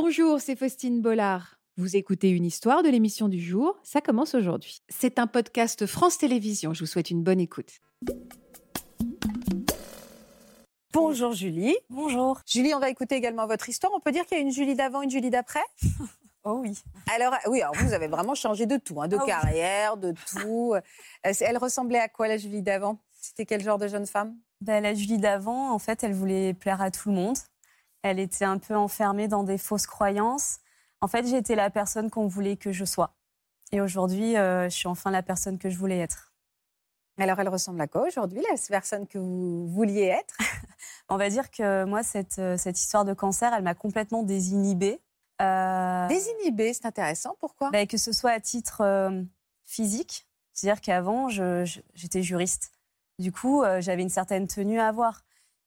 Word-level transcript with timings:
Bonjour, 0.00 0.42
c'est 0.42 0.56
Faustine 0.56 1.00
Bollard. 1.00 1.58
Vous 1.78 1.96
écoutez 1.96 2.28
une 2.28 2.44
histoire 2.44 2.82
de 2.82 2.90
l'émission 2.90 3.28
du 3.28 3.40
jour, 3.40 3.78
ça 3.82 4.02
commence 4.02 4.34
aujourd'hui. 4.34 4.82
C'est 4.90 5.18
un 5.18 5.26
podcast 5.26 5.86
France 5.86 6.18
Télévisions, 6.18 6.74
je 6.74 6.80
vous 6.80 6.86
souhaite 6.86 7.10
une 7.10 7.22
bonne 7.22 7.40
écoute. 7.40 7.80
Bonjour 10.92 11.32
Julie. 11.32 11.74
Bonjour. 11.88 12.42
Julie, 12.46 12.74
on 12.74 12.78
va 12.78 12.90
écouter 12.90 13.14
également 13.14 13.46
votre 13.46 13.70
histoire. 13.70 13.90
On 13.96 14.00
peut 14.00 14.12
dire 14.12 14.26
qu'il 14.26 14.36
y 14.36 14.40
a 14.42 14.44
une 14.44 14.52
Julie 14.52 14.74
d'avant, 14.74 15.00
une 15.00 15.08
Julie 15.10 15.30
d'après? 15.30 15.64
Oh 16.48 16.60
oui. 16.62 16.78
Alors, 17.12 17.34
oui, 17.48 17.60
alors 17.60 17.74
vous 17.74 17.92
avez 17.92 18.06
vraiment 18.06 18.36
changé 18.36 18.66
de 18.66 18.76
tout, 18.76 19.02
hein, 19.02 19.08
de 19.08 19.16
Ah 19.16 19.20
oui. 19.20 19.26
carrière, 19.26 19.96
de 19.96 20.14
tout. 20.30 20.74
Euh, 20.76 20.80
Elle 21.40 21.58
ressemblait 21.58 21.98
à 21.98 22.08
quoi 22.08 22.28
la 22.28 22.36
Julie 22.36 22.62
d'avant? 22.62 23.00
C'était 23.20 23.44
quel 23.46 23.64
genre 23.64 23.78
de 23.78 23.88
jeune 23.88 24.06
femme? 24.06 24.36
Ben, 24.60 24.80
la 24.80 24.94
Julie 24.94 25.18
d'avant, 25.18 25.72
en 25.72 25.80
fait, 25.80 26.04
elle 26.04 26.12
voulait 26.12 26.54
plaire 26.54 26.80
à 26.80 26.92
tout 26.92 27.08
le 27.08 27.16
monde. 27.16 27.36
Elle 28.02 28.18
était 28.18 28.44
un 28.44 28.58
peu 28.58 28.76
enfermée 28.76 29.28
dans 29.28 29.42
des 29.42 29.58
fausses 29.58 29.86
croyances. 29.86 30.58
En 31.00 31.08
fait, 31.08 31.26
j'étais 31.26 31.54
la 31.54 31.70
personne 31.70 32.10
qu'on 32.10 32.26
voulait 32.26 32.56
que 32.56 32.72
je 32.72 32.84
sois. 32.84 33.14
Et 33.72 33.80
aujourd'hui, 33.80 34.36
euh, 34.36 34.68
je 34.68 34.74
suis 34.74 34.88
enfin 34.88 35.10
la 35.10 35.22
personne 35.22 35.58
que 35.58 35.68
je 35.70 35.76
voulais 35.76 35.98
être. 35.98 36.32
Alors, 37.18 37.40
elle 37.40 37.48
ressemble 37.48 37.80
à 37.80 37.86
quoi 37.86 38.06
aujourd'hui, 38.06 38.42
la 38.42 38.56
personne 38.68 39.06
que 39.06 39.18
vous 39.18 39.66
vouliez 39.68 40.04
être? 40.04 40.36
On 41.08 41.16
va 41.16 41.30
dire 41.30 41.50
que 41.50 41.84
moi, 41.84 42.02
cette, 42.02 42.38
euh, 42.38 42.56
cette 42.56 42.78
histoire 42.78 43.04
de 43.04 43.14
cancer, 43.14 43.54
elle 43.54 43.62
m'a 43.62 43.74
complètement 43.74 44.22
désinhibée. 44.22 45.00
Euh, 45.40 46.08
Désinhibée, 46.08 46.74
c'est 46.74 46.86
intéressant. 46.86 47.36
Pourquoi? 47.40 47.70
Ben, 47.70 47.86
que 47.86 47.96
ce 47.96 48.12
soit 48.12 48.32
à 48.32 48.40
titre 48.40 48.82
euh, 48.82 49.22
physique, 49.64 50.26
c'est-à-dire 50.52 50.80
qu'avant, 50.80 51.28
j'étais 51.28 52.22
juriste. 52.22 52.72
Du 53.18 53.32
coup, 53.32 53.62
j'avais 53.80 54.02
une 54.02 54.10
certaine 54.10 54.46
tenue 54.46 54.78
à 54.78 54.88
avoir. 54.88 55.22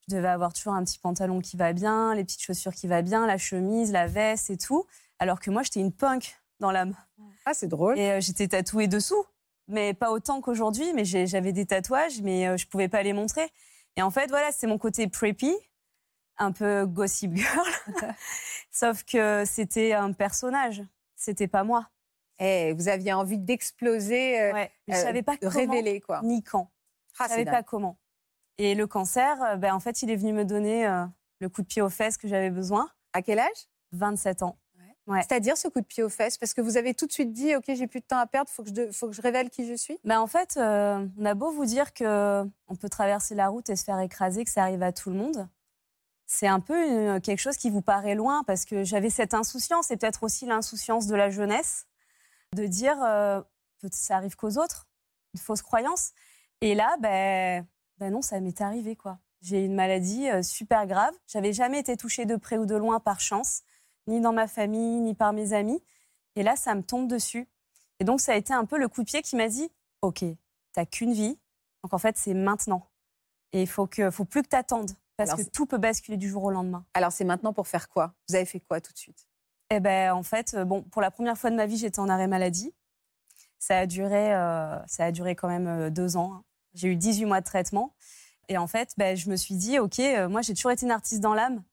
Je 0.09 0.15
devais 0.15 0.27
avoir 0.27 0.53
toujours 0.53 0.73
un 0.73 0.83
petit 0.83 0.97
pantalon 0.97 1.39
qui 1.39 1.55
va 1.55 1.71
bien, 1.71 2.15
les 2.15 2.23
petites 2.23 2.41
chaussures 2.41 2.73
qui 2.73 2.87
va 2.87 3.03
bien, 3.03 3.27
la 3.27 3.37
chemise, 3.37 3.91
la 3.91 4.07
veste 4.07 4.49
et 4.49 4.57
tout. 4.57 4.87
Alors 5.19 5.39
que 5.39 5.51
moi, 5.51 5.61
j'étais 5.61 5.81
une 5.81 5.91
punk 5.91 6.35
dans 6.59 6.71
l'âme. 6.71 6.95
Ah, 7.45 7.53
c'est 7.53 7.67
drôle. 7.67 7.99
Et 7.99 8.11
euh, 8.11 8.19
j'étais 8.19 8.47
tatouée 8.47 8.87
dessous, 8.87 9.23
mais 9.67 9.93
pas 9.93 10.09
autant 10.11 10.41
qu'aujourd'hui. 10.41 10.93
Mais 10.93 11.05
j'avais 11.05 11.51
des 11.51 11.67
tatouages, 11.67 12.21
mais 12.21 12.47
euh, 12.47 12.57
je 12.57 12.65
pouvais 12.65 12.87
pas 12.87 13.03
les 13.03 13.13
montrer. 13.13 13.51
Et 13.97 14.01
en 14.01 14.09
fait, 14.09 14.27
voilà, 14.29 14.51
c'est 14.51 14.65
mon 14.65 14.79
côté 14.79 15.07
preppy, 15.07 15.53
un 16.39 16.51
peu 16.51 16.87
gossip 16.87 17.35
girl. 17.35 17.67
Sauf 18.71 19.03
que 19.03 19.43
c'était 19.45 19.93
un 19.93 20.11
personnage, 20.13 20.81
c'était 21.15 21.47
pas 21.47 21.63
moi. 21.63 21.87
Eh, 22.39 22.73
vous 22.73 22.87
aviez 22.87 23.13
envie 23.13 23.37
d'exploser, 23.37 24.41
euh, 24.41 24.53
Ouais, 24.53 24.71
je 24.87 24.93
euh, 24.93 25.03
savais 25.03 25.21
pas 25.21 25.35
de 25.35 25.47
comment 25.47 25.53
révéler, 25.53 25.99
quoi. 26.01 26.21
ni 26.23 26.41
quand. 26.41 26.71
Ah, 27.19 27.25
Je 27.25 27.29
savais 27.31 27.45
dingue. 27.45 27.53
pas 27.53 27.63
comment. 27.63 27.97
Et 28.59 28.75
le 28.75 28.85
cancer, 28.87 29.41
euh, 29.41 29.55
ben, 29.55 29.73
en 29.73 29.79
fait, 29.79 30.03
il 30.03 30.11
est 30.11 30.15
venu 30.17 30.33
me 30.33 30.43
donner 30.45 30.85
euh, 30.85 31.05
le 31.39 31.49
coup 31.49 31.61
de 31.61 31.67
pied 31.67 31.81
aux 31.81 31.89
fesses 31.89 32.17
que 32.17 32.27
j'avais 32.27 32.49
besoin. 32.51 32.89
À 33.13 33.21
quel 33.21 33.39
âge? 33.39 33.67
27 33.93 34.43
ans. 34.43 34.59
Ouais. 35.07 35.21
C'est-à-dire 35.27 35.57
ce 35.57 35.67
coup 35.69 35.79
de 35.81 35.85
pied 35.85 36.03
aux 36.03 36.09
fesses? 36.09 36.37
Parce 36.37 36.53
que 36.53 36.61
vous 36.61 36.77
avez 36.77 36.93
tout 36.93 37.07
de 37.07 37.11
suite 37.11 37.31
dit, 37.31 37.55
OK, 37.55 37.63
j'ai 37.67 37.87
plus 37.87 38.01
de 38.01 38.05
temps 38.05 38.19
à 38.19 38.27
perdre, 38.27 38.49
il 38.51 38.53
faut, 38.53 38.63
que 38.63 38.69
je 38.69 38.73
de- 38.75 38.91
faut 38.91 39.07
que 39.07 39.13
je 39.13 39.21
révèle 39.23 39.49
qui 39.49 39.65
je 39.65 39.73
suis? 39.73 39.97
Ben, 40.03 40.19
en 40.19 40.27
fait, 40.27 40.57
euh, 40.57 41.07
on 41.17 41.25
a 41.25 41.33
beau 41.33 41.51
vous 41.51 41.65
dire 41.65 41.93
que 41.93 42.43
on 42.67 42.75
peut 42.75 42.89
traverser 42.89 43.33
la 43.33 43.47
route 43.47 43.69
et 43.69 43.75
se 43.75 43.85
faire 43.85 43.99
écraser, 44.01 44.43
que 44.43 44.51
ça 44.51 44.61
arrive 44.63 44.83
à 44.83 44.91
tout 44.91 45.09
le 45.09 45.15
monde. 45.15 45.47
C'est 46.27 46.47
un 46.47 46.59
peu 46.59 46.85
une- 46.85 47.21
quelque 47.21 47.39
chose 47.39 47.57
qui 47.57 47.71
vous 47.71 47.81
paraît 47.81 48.13
loin 48.13 48.43
parce 48.43 48.65
que 48.65 48.83
j'avais 48.83 49.09
cette 49.09 49.33
insouciance 49.33 49.89
et 49.89 49.97
peut-être 49.97 50.21
aussi 50.21 50.45
l'insouciance 50.45 51.07
de 51.07 51.15
la 51.15 51.31
jeunesse 51.31 51.87
de 52.55 52.67
dire 52.67 53.01
euh, 53.03 53.41
ça 53.91 54.17
arrive 54.17 54.35
qu'aux 54.35 54.57
autres, 54.59 54.87
une 55.33 55.39
fausse 55.39 55.63
croyance. 55.63 56.11
Et 56.61 56.75
là, 56.75 56.97
ben, 56.99 57.65
ben 57.99 58.11
non, 58.13 58.21
ça 58.21 58.39
m'est 58.39 58.61
arrivé 58.61 58.95
quoi. 58.95 59.19
J'ai 59.41 59.63
une 59.63 59.75
maladie 59.75 60.29
euh, 60.29 60.41
super 60.41 60.85
grave. 60.87 61.13
J'avais 61.27 61.53
jamais 61.53 61.79
été 61.79 61.95
touchée 61.97 62.25
de 62.25 62.35
près 62.35 62.57
ou 62.57 62.65
de 62.65 62.75
loin 62.75 62.99
par 62.99 63.19
chance, 63.19 63.61
ni 64.07 64.19
dans 64.21 64.33
ma 64.33 64.47
famille, 64.47 64.99
ni 64.99 65.13
par 65.13 65.33
mes 65.33 65.53
amis. 65.53 65.81
Et 66.35 66.43
là, 66.43 66.55
ça 66.55 66.75
me 66.75 66.81
tombe 66.83 67.07
dessus. 67.07 67.47
Et 67.99 68.03
donc, 68.03 68.21
ça 68.21 68.33
a 68.33 68.35
été 68.35 68.53
un 68.53 68.65
peu 68.65 68.77
le 68.77 68.87
coup 68.87 69.01
de 69.01 69.05
pied 69.05 69.21
qui 69.21 69.35
m'a 69.35 69.47
dit 69.47 69.69
Ok, 70.01 70.23
t'as 70.73 70.85
qu'une 70.85 71.13
vie. 71.13 71.37
Donc, 71.83 71.93
en 71.93 71.97
fait, 71.97 72.17
c'est 72.17 72.33
maintenant. 72.33 72.85
Et 73.53 73.61
il 73.61 73.67
faut, 73.67 73.87
que, 73.87 74.11
faut 74.11 74.25
plus 74.25 74.43
que 74.43 74.49
t'attendes. 74.49 74.91
Parce 75.17 75.31
Alors, 75.31 75.45
que 75.45 75.49
tout 75.51 75.65
peut 75.65 75.77
basculer 75.77 76.17
du 76.17 76.29
jour 76.29 76.43
au 76.43 76.51
lendemain. 76.51 76.85
Alors, 76.93 77.11
c'est 77.11 77.25
maintenant 77.25 77.51
pour 77.53 77.67
faire 77.67 77.89
quoi? 77.89 78.13
Vous 78.27 78.35
avez 78.35 78.45
fait 78.45 78.59
quoi 78.59 78.79
tout 78.79 78.93
de 78.93 78.97
suite? 78.97 79.27
Eh 79.69 79.79
ben, 79.79 80.13
en 80.13 80.23
fait, 80.23 80.53
euh, 80.53 80.65
bon, 80.65 80.83
pour 80.83 81.01
la 81.01 81.11
première 81.11 81.37
fois 81.37 81.49
de 81.49 81.55
ma 81.55 81.65
vie, 81.65 81.77
j'étais 81.77 81.99
en 81.99 82.07
arrêt 82.09 82.27
maladie. 82.27 82.73
Ça 83.57 83.79
a 83.79 83.85
duré, 83.85 84.33
euh, 84.33 84.77
ça 84.87 85.05
a 85.05 85.11
duré 85.11 85.35
quand 85.35 85.49
même 85.49 85.89
deux 85.89 86.15
ans. 86.15 86.33
hein. 86.35 86.43
J'ai 86.73 86.89
eu 86.89 86.95
18 86.95 87.25
mois 87.25 87.41
de 87.41 87.45
traitement. 87.45 87.93
Et 88.47 88.57
en 88.57 88.67
fait, 88.67 88.93
ben, 88.97 89.15
je 89.15 89.29
me 89.29 89.35
suis 89.35 89.55
dit, 89.55 89.79
OK, 89.79 89.99
euh, 89.99 90.27
moi, 90.27 90.41
j'ai 90.41 90.53
toujours 90.53 90.71
été 90.71 90.85
une 90.85 90.91
artiste 90.91 91.21
dans 91.21 91.33
l'âme. 91.33 91.63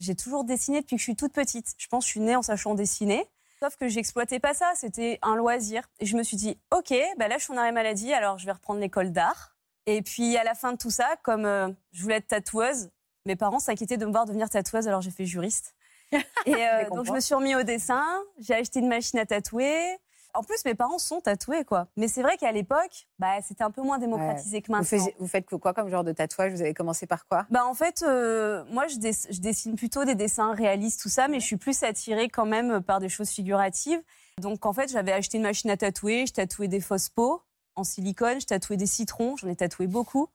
J'ai 0.00 0.14
toujours 0.14 0.44
dessiné 0.44 0.80
depuis 0.80 0.96
que 0.96 1.00
je 1.00 1.04
suis 1.04 1.16
toute 1.16 1.32
petite. 1.32 1.74
Je 1.78 1.86
pense 1.86 2.04
que 2.04 2.08
je 2.08 2.10
suis 2.12 2.20
née 2.20 2.36
en 2.36 2.42
sachant 2.42 2.74
dessiner. 2.74 3.24
Sauf 3.60 3.76
que 3.76 3.88
j'exploitais 3.88 4.40
pas 4.40 4.52
ça. 4.52 4.72
C'était 4.74 5.18
un 5.22 5.36
loisir. 5.36 5.88
Et 6.00 6.06
je 6.06 6.16
me 6.16 6.22
suis 6.22 6.36
dit, 6.36 6.58
OK, 6.72 6.92
ben 7.18 7.28
là, 7.28 7.38
je 7.38 7.44
suis 7.44 7.52
en 7.52 7.56
arrêt 7.56 7.72
maladie, 7.72 8.12
alors 8.12 8.38
je 8.38 8.46
vais 8.46 8.52
reprendre 8.52 8.80
l'école 8.80 9.12
d'art. 9.12 9.56
Et 9.86 10.02
puis, 10.02 10.36
à 10.36 10.44
la 10.44 10.54
fin 10.54 10.72
de 10.72 10.78
tout 10.78 10.90
ça, 10.90 11.16
comme 11.22 11.44
euh, 11.44 11.68
je 11.92 12.02
voulais 12.02 12.16
être 12.16 12.26
tatoueuse, 12.26 12.90
mes 13.26 13.36
parents 13.36 13.58
s'inquiétaient 13.58 13.96
de 13.96 14.06
me 14.06 14.10
voir 14.10 14.26
devenir 14.26 14.50
tatoueuse, 14.50 14.88
alors 14.88 15.00
j'ai 15.00 15.10
fait 15.10 15.26
juriste. 15.26 15.74
Et 16.12 16.54
euh, 16.54 16.88
donc, 16.90 17.06
je 17.06 17.12
me 17.12 17.20
suis 17.20 17.34
remis 17.34 17.54
au 17.54 17.62
dessin, 17.62 18.04
j'ai 18.38 18.54
acheté 18.54 18.80
une 18.80 18.88
machine 18.88 19.18
à 19.18 19.26
tatouer. 19.26 19.96
En 20.34 20.42
plus, 20.42 20.64
mes 20.64 20.74
parents 20.74 20.98
sont 20.98 21.20
tatoués, 21.20 21.64
quoi. 21.64 21.86
Mais 21.96 22.08
c'est 22.08 22.22
vrai 22.22 22.36
qu'à 22.36 22.50
l'époque, 22.52 23.06
bah, 23.18 23.40
c'était 23.42 23.62
un 23.64 23.70
peu 23.70 23.82
moins 23.82 23.98
démocratisé 23.98 24.62
que 24.62 24.66
vous, 24.66 24.72
maintenant. 24.72 25.06
vous 25.18 25.28
faites 25.28 25.46
quoi 25.48 25.72
comme 25.72 25.88
genre 25.88 26.04
de 26.04 26.12
tatouage? 26.12 26.52
Vous 26.52 26.60
avez 26.60 26.74
commencé 26.74 27.06
par 27.06 27.26
quoi? 27.26 27.46
Bah, 27.50 27.64
en 27.64 27.74
fait, 27.74 28.02
euh, 28.02 28.64
moi, 28.70 28.86
je, 28.88 28.96
dess- 28.96 29.28
je 29.30 29.40
dessine 29.40 29.76
plutôt 29.76 30.04
des 30.04 30.14
dessins 30.14 30.52
réalistes, 30.52 31.00
tout 31.00 31.08
ça, 31.08 31.28
mais 31.28 31.38
je 31.40 31.46
suis 31.46 31.56
plus 31.56 31.82
attirée 31.84 32.28
quand 32.28 32.46
même 32.46 32.82
par 32.82 32.98
des 32.98 33.08
choses 33.08 33.30
figuratives. 33.30 34.02
Donc, 34.40 34.66
en 34.66 34.72
fait, 34.72 34.90
j'avais 34.90 35.12
acheté 35.12 35.36
une 35.36 35.44
machine 35.44 35.70
à 35.70 35.76
tatouer, 35.76 36.26
je 36.26 36.32
tatouais 36.32 36.68
des 36.68 36.80
fausses 36.80 37.08
peaux 37.08 37.42
en 37.76 37.84
silicone, 37.84 38.40
je 38.40 38.46
tatouais 38.46 38.76
des 38.76 38.86
citrons, 38.86 39.36
j'en 39.36 39.48
ai 39.48 39.56
tatoué 39.56 39.86
beaucoup, 39.86 40.28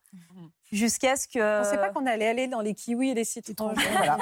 jusqu'à 0.71 1.15
ce 1.15 1.27
que... 1.27 1.39
On 1.39 1.63
ne 1.63 1.69
sait 1.69 1.77
pas 1.77 1.89
qu'on 1.89 2.05
allait 2.05 2.27
aller 2.27 2.47
dans 2.47 2.61
les 2.61 2.73
kiwis 2.73 3.09
et 3.09 3.13
les 3.13 3.25
citrons. 3.25 3.73
Voilà. 3.73 4.17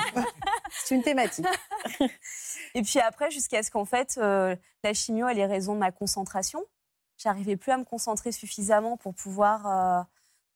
C'est 0.71 0.95
une 0.95 1.03
thématique. 1.03 1.45
Et 2.75 2.81
puis 2.81 2.99
après, 2.99 3.31
jusqu'à 3.31 3.63
ce 3.63 3.71
qu'en 3.71 3.85
fait, 3.85 4.17
euh, 4.17 4.55
la 4.83 4.93
chimio, 4.93 5.27
elle 5.27 5.39
ait 5.39 5.45
raison 5.45 5.73
de 5.73 5.79
ma 5.79 5.91
concentration. 5.91 6.63
J'arrivais 7.17 7.57
plus 7.57 7.71
à 7.71 7.77
me 7.77 7.83
concentrer 7.83 8.31
suffisamment 8.31 8.97
pour 8.97 9.13
pouvoir 9.13 9.67
euh, 9.67 10.03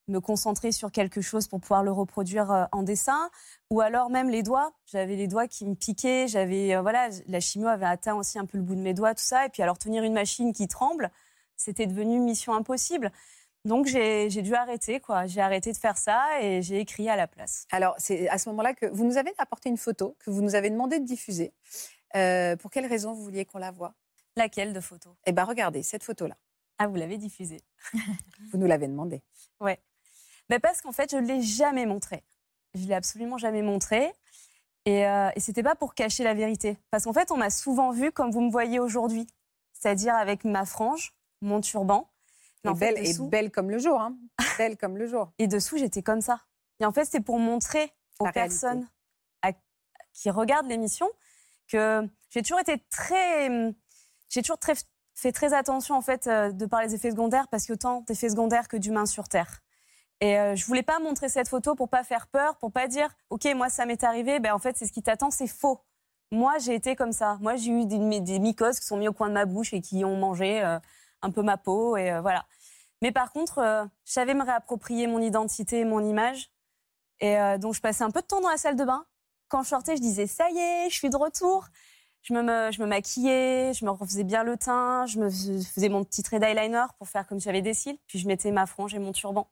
me 0.08 0.20
concentrer 0.20 0.72
sur 0.72 0.92
quelque 0.92 1.22
chose 1.22 1.48
pour 1.48 1.60
pouvoir 1.60 1.84
le 1.84 1.92
reproduire 1.92 2.52
euh, 2.52 2.66
en 2.72 2.84
dessin. 2.84 3.30
Ou 3.70 3.82
alors 3.82 4.10
même 4.10 4.30
les 4.30 4.44
doigts. 4.44 4.74
J'avais 4.86 5.16
les 5.16 5.28
doigts 5.28 5.48
qui 5.48 5.66
me 5.66 5.76
piquaient. 5.76 6.28
J'avais, 6.28 6.80
voilà, 6.80 7.10
la 7.28 7.40
chimio 7.40 7.68
avait 7.68 7.86
atteint 7.86 8.16
aussi 8.16 8.38
un 8.38 8.46
peu 8.46 8.58
le 8.58 8.64
bout 8.64 8.76
de 8.76 8.82
mes 8.82 8.94
doigts, 8.94 9.16
tout 9.16 9.24
ça. 9.24 9.46
Et 9.46 9.50
puis 9.50 9.64
alors 9.64 9.78
tenir 9.78 10.04
une 10.04 10.14
machine 10.14 10.54
qui 10.54 10.68
tremble, 10.68 11.10
c'était 11.56 11.88
devenu 11.88 12.16
une 12.16 12.24
mission 12.24 12.54
impossible. 12.54 13.12
Donc 13.64 13.86
j'ai 13.86 14.30
dû 14.30 14.56
arrêter, 14.56 15.00
quoi. 15.00 15.28
J'ai 15.28 15.42
arrêté 15.42 15.72
de 15.72 15.78
faire 15.78 15.98
ça 15.98 16.42
et 16.42 16.62
j'ai 16.62 16.80
écrit 16.80 17.10
à 17.10 17.16
la 17.16 17.28
place. 17.28 17.68
Alors, 17.72 17.96
c'est 17.98 18.28
à 18.30 18.38
ce 18.38 18.50
moment-là 18.50 18.74
que 18.74 18.88
vous 18.88 19.06
nous 19.06 19.18
avez 19.18 19.34
apporté 19.38 19.70
une 19.70 19.78
photo 19.78 20.16
que 20.20 20.32
vous 20.32 20.42
nous 20.42 20.56
avez 20.56 20.70
demandé 20.70 21.00
de 21.00 21.06
diffuser. 21.06 21.54
Euh, 22.16 22.56
pour 22.56 22.72
quelle 22.72 22.88
raison 22.88 23.14
vous 23.14 23.24
vouliez 23.24 23.46
qu'on 23.46 23.60
la 23.60 23.72
voie? 23.72 23.94
Laquelle 24.36 24.74
de 24.74 24.80
photo 24.80 25.16
Eh 25.26 25.32
bien, 25.32 25.44
regardez, 25.44 25.84
cette 25.84 26.04
photo-là. 26.04 26.36
Ah, 26.78 26.88
vous 26.88 26.96
l'avez 26.96 27.18
diffusée. 27.18 27.62
Vous 28.52 28.58
nous 28.58 28.66
l'avez 28.66 28.88
demandé. 28.88 29.22
Ouais. 29.60 29.80
Ben 30.50 30.60
parce 30.60 30.82
qu'en 30.82 30.92
fait, 30.92 31.12
je 31.12 31.18
ne 31.18 31.28
l'ai 31.28 31.42
jamais 31.42 31.86
montré. 31.86 32.24
Je 32.74 32.88
l'ai 32.88 32.96
absolument 32.96 33.38
jamais 33.38 33.62
montré. 33.62 34.12
Et, 34.86 35.06
euh, 35.06 35.30
et 35.36 35.40
c'était 35.40 35.62
pas 35.62 35.76
pour 35.76 35.94
cacher 35.94 36.24
la 36.24 36.34
vérité. 36.34 36.78
Parce 36.90 37.04
qu'en 37.04 37.14
fait, 37.14 37.32
on 37.32 37.38
m'a 37.38 37.52
souvent 37.52 37.92
vue 37.92 38.12
comme 38.12 38.32
vous 38.32 38.42
me 38.42 38.50
voyez 38.50 38.80
aujourd'hui. 38.80 39.28
C'est-à-dire 39.74 40.16
avec 40.16 40.44
ma 40.44 40.66
frange, 40.66 41.14
mon 41.42 41.62
turban. 41.62 42.11
Et 42.64 42.70
en 42.70 42.76
fait, 42.76 42.94
belle, 42.94 43.08
et 43.08 43.14
belle 43.30 43.52
comme 43.52 43.70
le 43.72 43.80
jour. 43.80 44.00
Hein. 44.00 44.16
belle 44.58 44.78
comme 44.78 44.98
le 44.98 45.08
jour. 45.08 45.32
et 45.40 45.48
dessous, 45.48 45.78
j'étais 45.78 46.02
comme 46.04 46.22
ça. 46.22 46.42
Et 46.80 46.86
en 46.86 46.92
fait, 46.92 47.06
c'était 47.06 47.22
pour 47.22 47.40
montrer 47.40 47.92
aux 48.20 48.26
La 48.26 48.32
personnes 48.32 48.88
à- 49.42 49.52
qui 50.14 50.30
regardent 50.30 50.68
l'émission 50.68 51.08
que 51.68 52.08
j'ai 52.30 52.42
toujours 52.42 52.60
été 52.60 52.84
très. 52.90 53.50
J'ai 54.30 54.42
toujours 54.42 54.58
très- 54.60 54.74
fait 55.16 55.32
très 55.32 55.54
attention, 55.54 55.96
en 55.96 56.02
fait, 56.02 56.28
euh, 56.28 56.52
de 56.52 56.66
par 56.66 56.82
les 56.82 56.96
effets 56.96 57.12
secondaires, 57.12 57.48
parce 57.50 57.66
que 57.66 57.74
tant 57.74 58.02
d'effets 58.02 58.30
secondaires 58.30 58.68
que 58.68 58.78
d'humains 58.78 59.06
sur 59.06 59.28
Terre. 59.28 59.62
Et 60.20 60.38
euh, 60.40 60.56
je 60.56 60.66
voulais 60.66 60.84
pas 60.84 61.00
montrer 61.00 61.30
cette 61.30 61.48
photo 61.50 61.76
pour 61.76 61.90
pas 61.90 62.04
faire 62.04 62.28
peur, 62.28 62.58
pour 62.58 62.72
pas 62.72 62.88
dire, 62.88 63.10
OK, 63.30 63.46
moi, 63.56 63.70
ça 63.70 63.86
m'est 63.86 64.04
arrivé, 64.04 64.40
ben 64.40 64.54
en 64.54 64.60
fait, 64.60 64.78
c'est 64.78 64.86
ce 64.86 64.92
qui 64.92 65.02
t'attend, 65.04 65.32
c'est 65.32 65.48
faux. 65.48 65.82
Moi, 66.32 66.58
j'ai 66.60 66.76
été 66.76 66.96
comme 66.96 67.12
ça. 67.12 67.38
Moi, 67.42 67.56
j'ai 67.56 67.72
eu 67.72 67.86
des, 67.86 68.22
des 68.22 68.40
mycoses 68.40 68.80
qui 68.80 68.86
sont 68.86 68.98
mis 68.98 69.08
au 69.08 69.14
coin 69.14 69.28
de 69.30 69.34
ma 69.34 69.46
bouche 69.46 69.74
et 69.74 69.82
qui 69.82 70.06
ont 70.06 70.16
mangé 70.18 70.64
euh, 70.64 70.80
un 71.22 71.32
peu 71.32 71.42
ma 71.42 71.58
peau, 71.58 71.98
et 71.98 72.12
euh, 72.12 72.22
voilà. 72.22 72.46
Mais 73.02 73.12
par 73.12 73.32
contre, 73.32 73.60
euh, 73.60 73.86
je 74.06 74.14
savais 74.14 74.34
me 74.34 74.44
réapproprier 74.44 75.08
mon 75.08 75.20
identité 75.20 75.86
mon 75.86 76.04
image. 76.06 76.52
Et 77.20 77.38
euh, 77.40 77.58
donc, 77.58 77.74
je 77.76 77.82
passais 77.82 78.04
un 78.04 78.12
peu 78.12 78.22
de 78.22 78.28
temps 78.28 78.42
dans 78.42 78.50
la 78.50 78.58
salle 78.58 78.76
de 78.76 78.84
bain. 78.84 79.06
Quand 79.48 79.64
je 79.64 79.70
sortais, 79.70 79.96
je 79.96 80.02
disais, 80.02 80.28
ça 80.28 80.50
y 80.50 80.58
est, 80.58 80.90
je 80.90 80.96
suis 80.96 81.10
de 81.10 81.18
retour. 81.18 81.68
Je 82.24 82.34
me, 82.34 82.86
maquillais, 82.86 83.74
je 83.74 83.84
me 83.86 83.90
refaisais 83.92 84.24
bien 84.24 84.44
le 84.44 84.56
teint, 84.56 85.08
je 85.08 85.20
me 85.20 85.30
fais- 85.30 85.64
faisais 85.64 85.90
mon 85.90 86.04
petit 86.04 86.22
trait 86.22 86.40
d'eyeliner 86.40 86.86
pour 87.00 87.08
faire 87.08 87.26
comme 87.28 87.40
j'avais 87.40 87.62
des 87.64 87.74
cils. 87.74 87.98
Puis 88.08 88.20
je 88.20 88.28
mettais 88.28 88.52
ma 88.52 88.68
frange 88.68 88.94
et 88.94 89.00
mon 89.00 89.12
turban. 89.12 89.50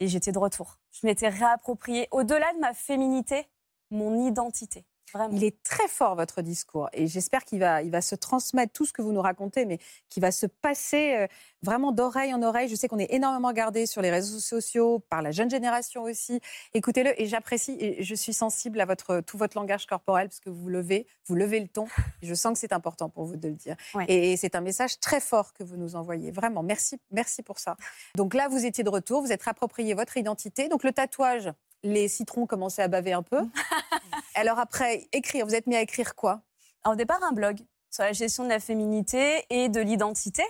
Et 0.00 0.08
j'étais 0.08 0.32
de 0.32 0.38
retour. 0.38 0.78
Je 0.90 1.06
m'étais 1.06 1.28
réapproprié, 1.28 2.08
au-delà 2.10 2.52
de 2.54 2.58
ma 2.58 2.74
féminité, 2.74 3.48
mon 3.90 4.26
identité. 4.26 4.84
Vraiment. 5.12 5.36
Il 5.36 5.44
est 5.44 5.62
très 5.62 5.88
fort, 5.88 6.16
votre 6.16 6.42
discours. 6.42 6.88
Et 6.92 7.06
j'espère 7.06 7.44
qu'il 7.44 7.60
va, 7.60 7.82
il 7.82 7.90
va 7.90 8.00
se 8.00 8.14
transmettre 8.14 8.72
tout 8.72 8.84
ce 8.84 8.92
que 8.92 9.02
vous 9.02 9.12
nous 9.12 9.22
racontez, 9.22 9.66
mais 9.66 9.78
qu'il 10.08 10.20
va 10.20 10.32
se 10.32 10.46
passer 10.46 11.14
euh, 11.14 11.26
vraiment 11.62 11.92
d'oreille 11.92 12.32
en 12.34 12.42
oreille. 12.42 12.68
Je 12.68 12.74
sais 12.74 12.88
qu'on 12.88 12.98
est 12.98 13.12
énormément 13.12 13.52
gardé 13.52 13.86
sur 13.86 14.02
les 14.02 14.10
réseaux 14.10 14.38
sociaux, 14.38 15.00
par 15.08 15.22
la 15.22 15.30
jeune 15.30 15.50
génération 15.50 16.02
aussi. 16.02 16.40
Écoutez-le. 16.74 17.20
Et 17.20 17.26
j'apprécie, 17.26 17.76
et 17.80 18.02
je 18.02 18.14
suis 18.14 18.32
sensible 18.32 18.80
à 18.80 18.84
votre, 18.84 19.20
tout 19.20 19.38
votre 19.38 19.56
langage 19.56 19.86
corporel, 19.86 20.28
parce 20.28 20.40
que 20.40 20.50
vous 20.50 20.68
levez, 20.68 21.06
vous 21.26 21.34
levez 21.34 21.60
le 21.60 21.68
ton. 21.68 21.86
Et 22.22 22.26
je 22.26 22.34
sens 22.34 22.54
que 22.54 22.58
c'est 22.58 22.72
important 22.72 23.08
pour 23.08 23.24
vous 23.24 23.36
de 23.36 23.48
le 23.48 23.54
dire. 23.54 23.76
Ouais. 23.94 24.04
Et 24.08 24.36
c'est 24.36 24.54
un 24.54 24.60
message 24.60 25.00
très 25.00 25.20
fort 25.20 25.52
que 25.52 25.64
vous 25.64 25.76
nous 25.76 25.96
envoyez. 25.96 26.30
Vraiment, 26.30 26.62
merci, 26.62 27.00
merci 27.10 27.42
pour 27.42 27.58
ça. 27.58 27.76
Donc 28.16 28.34
là, 28.34 28.48
vous 28.48 28.64
étiez 28.64 28.84
de 28.84 28.90
retour, 28.90 29.22
vous 29.22 29.32
êtes 29.32 29.46
approprié 29.46 29.94
votre 29.94 30.16
identité. 30.16 30.68
Donc 30.68 30.84
le 30.84 30.92
tatouage, 30.92 31.50
les 31.82 32.08
citrons 32.08 32.46
commençaient 32.46 32.82
à 32.82 32.88
baver 32.88 33.12
un 33.12 33.22
peu. 33.22 33.40
Alors 34.34 34.58
après, 34.58 35.08
écrire, 35.12 35.46
vous 35.46 35.54
êtes 35.54 35.66
mis 35.66 35.76
à 35.76 35.80
écrire 35.80 36.14
quoi? 36.14 36.42
Alors, 36.84 36.94
au 36.94 36.96
départ, 36.96 37.22
un 37.22 37.32
blog 37.32 37.60
sur 37.90 38.04
la 38.04 38.12
gestion 38.12 38.44
de 38.44 38.48
la 38.48 38.60
féminité 38.60 39.44
et 39.50 39.68
de 39.68 39.80
l'identité 39.80 40.44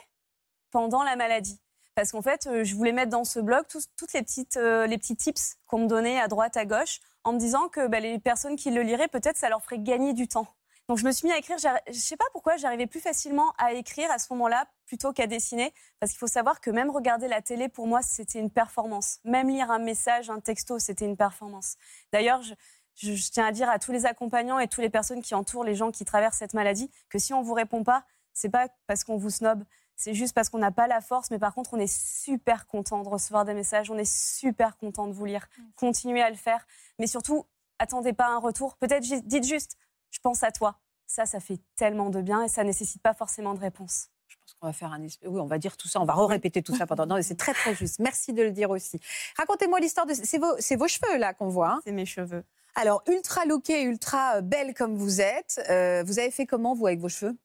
pendant 0.71 1.03
la 1.03 1.17
maladie. 1.17 1.61
Parce 1.95 2.13
qu'en 2.13 2.23
fait, 2.23 2.47
euh, 2.47 2.65
je 2.65 2.75
voulais 2.75 2.93
mettre 2.93 3.11
dans 3.11 3.25
ce 3.25 3.41
blog 3.41 3.67
tous- 3.69 3.89
toutes 3.97 4.13
les, 4.13 4.23
petites, 4.23 4.57
euh, 4.57 4.87
les 4.87 4.97
petits 4.99 5.17
tips 5.17 5.57
qu'on 5.67 5.79
me 5.81 5.87
donnait 5.87 6.21
à 6.21 6.29
droite, 6.29 6.57
à 6.57 6.65
gauche, 6.65 7.01
en 7.25 7.33
me 7.33 7.39
disant 7.39 7.69
que 7.69 7.87
bah, 7.89 8.01
les 8.01 8.19
personnes 8.19 8.57
qui 8.57 8.71
le 8.71 8.83
liraient, 8.83 9.09
peut-être 9.09 9.37
ça 9.37 9.49
leur 9.49 9.63
ferait 9.63 9.81
gagner 9.81 10.13
du 10.13 10.29
temps. 10.29 10.47
Donc 10.91 10.99
je 10.99 11.05
me 11.05 11.13
suis 11.13 11.29
mis 11.29 11.33
à 11.33 11.39
écrire. 11.39 11.57
Je 11.57 11.93
sais 11.93 12.17
pas 12.17 12.25
pourquoi 12.33 12.57
j'arrivais 12.57 12.89
plus 12.89 12.99
facilement 12.99 13.53
à 13.59 13.75
écrire 13.75 14.11
à 14.11 14.19
ce 14.19 14.27
moment-là 14.33 14.67
plutôt 14.87 15.13
qu'à 15.13 15.29
dessiner. 15.29 15.73
Parce 16.01 16.11
qu'il 16.11 16.19
faut 16.19 16.27
savoir 16.27 16.61
que 16.61 16.69
même 16.69 16.91
regarder 16.91 17.29
la 17.29 17.41
télé, 17.41 17.69
pour 17.69 17.87
moi, 17.87 18.03
c'était 18.03 18.41
une 18.41 18.51
performance. 18.51 19.21
Même 19.23 19.49
lire 19.51 19.71
un 19.71 19.79
message, 19.79 20.31
un 20.31 20.41
texto, 20.41 20.81
c'était 20.81 21.05
une 21.05 21.17
performance. 21.17 21.77
D'ailleurs, 22.13 22.43
je, 22.43 22.55
je- 22.97 23.13
je 23.15 23.31
tiens 23.31 23.47
à 23.47 23.53
dire 23.53 23.71
à 23.71 23.79
tous 23.79 23.93
les 23.93 24.05
accompagnants 24.05 24.59
et 24.59 24.67
toutes 24.67 24.83
les 24.83 24.91
personnes 24.91 25.23
qui 25.23 25.33
entourent 25.37 25.63
les 25.63 25.77
gens 25.77 25.93
qui 25.93 26.05
traversent 26.05 26.39
cette 26.39 26.55
maladie 26.55 26.91
que 27.09 27.21
si 27.21 27.33
on 27.35 27.41
vous 27.41 27.55
répond 27.55 27.85
pas, 27.85 28.05
c'est 28.33 28.49
pas 28.51 28.67
parce 28.89 29.05
qu'on 29.05 29.17
vous 29.17 29.31
snob, 29.31 29.63
c'est 29.95 30.13
juste 30.15 30.35
parce 30.35 30.49
qu'on 30.49 30.59
n'a 30.59 30.73
pas 30.73 30.89
la 30.89 31.01
force. 31.01 31.31
Mais 31.31 31.39
par 31.39 31.55
contre, 31.55 31.73
on 31.75 31.79
est 31.79 31.87
super 31.87 32.67
content 32.67 33.05
de 33.05 33.09
recevoir 33.09 33.45
des 33.45 33.55
messages, 33.55 33.93
on 33.93 33.97
est 33.97 34.13
super 34.13 34.77
content 34.77 35.07
de 35.07 35.13
vous 35.13 35.25
lire. 35.25 35.47
Continuez 35.77 36.21
à 36.23 36.31
le 36.31 36.37
faire, 36.37 36.67
mais 36.99 37.07
surtout, 37.07 37.47
attendez 37.79 38.13
pas 38.13 38.27
un 38.27 38.39
retour. 38.39 38.77
Peut-être 38.77 39.05
dites 39.05 39.47
juste, 39.47 39.77
je 40.11 40.19
pense 40.21 40.43
à 40.43 40.51
toi. 40.53 40.79
Ça, 41.07 41.27
ça 41.27 41.41
fait 41.41 41.59
tellement 41.77 42.11
de 42.11 42.21
bien 42.23 42.43
et 42.45 42.49
ça 42.49 42.63
nécessite 42.65 43.03
pas 43.03 43.15
forcément 43.15 43.55
de 43.55 43.61
réponse. 43.61 44.09
Je 44.29 44.37
pense 44.37 44.55
qu'on 44.55 44.67
va 44.69 44.73
faire 44.73 44.93
un 44.93 45.03
espèce- 45.03 45.29
Oui, 45.29 45.41
on 45.41 45.47
va 45.47 45.59
dire 45.59 45.77
tout 45.77 45.89
ça, 45.89 46.01
on 46.01 46.05
va 46.05 46.15
répéter 46.27 46.63
tout 46.63 46.75
ça 46.77 46.87
pendant. 46.87 47.05
Non, 47.07 47.17
mais 47.17 47.23
c'est 47.25 47.35
très 47.37 47.53
très 47.53 47.75
juste. 47.75 47.99
Merci 47.99 48.33
de 48.33 48.43
le 48.43 48.53
dire 48.53 48.71
aussi. 48.71 49.01
Racontez-moi 49.37 49.81
l'histoire 49.81 50.07
de. 50.07 50.15
C'est 50.15 50.39
vos, 50.39 50.55
c'est 50.61 50.77
vos 50.77 50.87
cheveux 50.87 51.19
là 51.19 51.35
qu'on 51.35 51.49
voit. 51.49 51.71
hein 51.73 51.81
C'est 51.85 51.91
mes 51.93 52.07
cheveux. 52.07 52.45
Alors 52.77 53.03
ultra 53.09 53.45
lookée, 53.45 53.83
ultra 53.83 54.37
euh, 54.37 54.41
belle 54.41 54.73
comme 54.75 54.97
vous 54.97 55.21
êtes. 55.21 55.61
euh, 55.69 56.05
vous 56.07 56.21
avez 56.21 56.31
fait 56.31 56.47
comment 56.47 56.75
vous 56.75 56.87
avec 56.87 57.01
vos 57.01 57.09
cheveux? 57.09 57.37